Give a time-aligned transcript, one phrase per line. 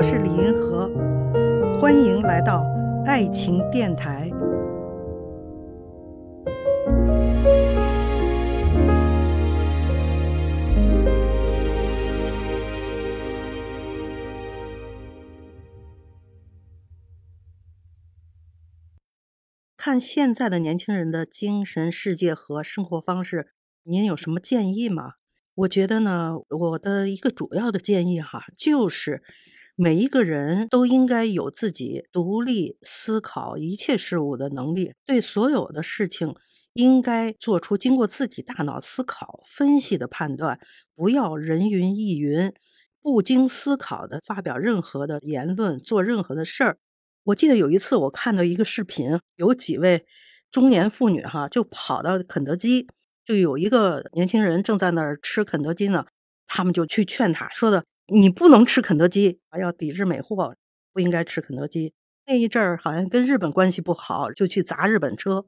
[0.00, 0.88] 我是李银河，
[1.78, 2.64] 欢迎来到
[3.04, 4.30] 爱情电台。
[19.76, 25.16] 看现在的年轻人的精神世界和生活方式，您有什么建议吗？
[25.56, 29.22] 我觉得呢，我的一个主要的建议哈，就是
[29.82, 36.34] 每一个人都应该有自己独立思考一切事物的能力，对所有的事情
[36.74, 40.60] 应该做出经过自己大脑思考分析的判断，
[40.94, 42.52] 不要人云亦云，
[43.00, 46.76] 不经思考的发表任何的言论，做任何的事儿。
[47.24, 50.04] 我记得有一次我看到一个视频，有几位
[50.50, 52.86] 中年妇女哈，就跑到肯德基，
[53.24, 56.04] 就有一个年轻人正在那儿吃肯德基呢，
[56.46, 60.54] 他们就去劝他说的：“你不能吃肯德基，要抵制美货，
[60.92, 61.92] 不应该吃肯德基。”
[62.26, 65.46] 那一阵儿好像跟日本关系不好，就去砸日本车。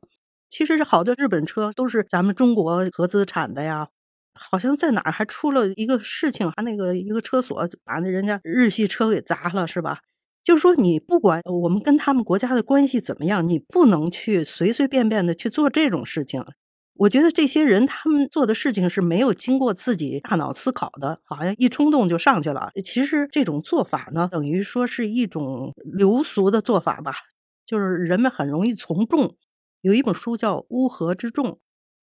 [0.51, 3.89] 其实是好多日本车都是咱们中国合资产的呀，
[4.35, 10.01] 好像在哪儿还出了一个事情，他那个一个车锁把那人家日系车给砸了，是吧？
[10.45, 16.45] 就是说，你不管我们跟他们国家的关系怎么样，你不能去随随便便的去做这种事情。
[17.03, 22.71] 我觉得这些人他们做的事情是没有经过自己大脑思考的，好像一冲动就上去了。
[22.85, 27.13] 其实这种做法呢，等于说是一种流俗的做法吧，
[27.67, 29.37] 就是人们很容易从众。
[29.81, 31.51] 有一本书叫《乌合之众》，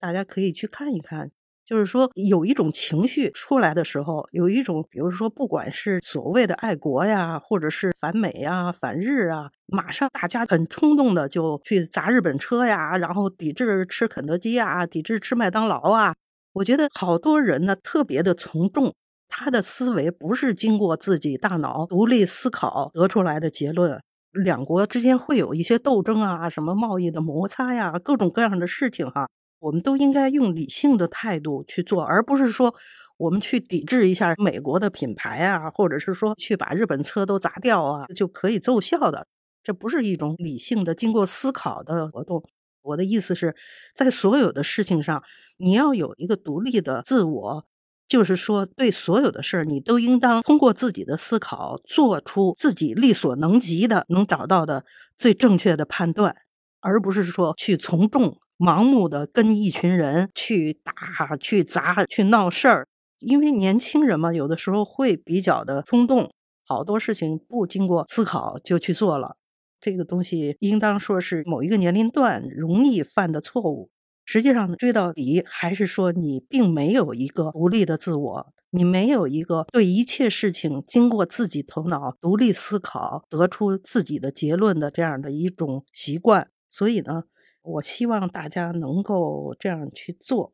[0.01, 1.31] 大家可以去看一看。
[1.69, 16.15] 就是说，有一种情绪出来的时候，有一种，比如说，不管是所谓的爱国呀，或者是反美呀、反日啊，马上大家很冲动的就去砸日本车呀，然后抵制吃肯德基啊，抵制吃麦当劳啊。
[16.53, 18.95] 我觉得好多人呢特别的从众，
[19.27, 24.01] 他的思维不是经过自己大脑独立思考得出来的结论。
[24.31, 29.27] 两国之间会有一些斗争啊，什么贸易的摩擦呀，各种各样的事情哈。
[29.59, 32.73] 我们都应该用理性的态度去做，而不是说
[33.17, 39.27] 我们去抵制一下美国的品牌啊，或者是说去把日本车都砸掉啊，就可以奏效的。
[39.61, 42.43] 这不是一种理性的、经过思考的活动。
[42.81, 43.53] 我的意思是
[43.93, 45.21] 在所有的事情上，
[45.57, 47.65] 你要有一个独立的自我，
[48.07, 54.85] 就是说对所有的事儿，你都应当通过自己的思考，做出自己力所能及的、能找到的
[55.17, 56.33] 最正确的判断，
[56.79, 58.39] 而不是说去从众。
[58.59, 62.87] 盲目的跟一群人去打、去砸、去闹事儿，
[63.19, 66.29] 因为年轻人嘛，有的时候会比较的冲动，
[66.65, 69.37] 好多事情不经过思考就去做了。
[69.79, 73.89] 这个东西应当说是某一个年龄段容易犯的错误。
[74.25, 86.49] 实际上追到底，还是说你并没有一个独立的自我，你没有一个对一切事情经过自己头脑独立思考、得出自己的结论的这样的一种习惯。
[86.69, 87.23] 所以呢。
[87.61, 90.53] 我希望大家能够这样去做，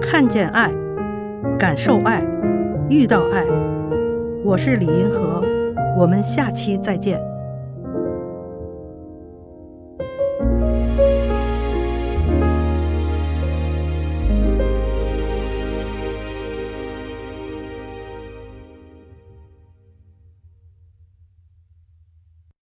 [0.00, 0.70] 看见爱，
[1.58, 2.22] 感受爱，
[2.88, 3.46] 遇到爱。
[4.44, 5.42] 我是李银河，
[5.98, 7.29] 我们下期再见。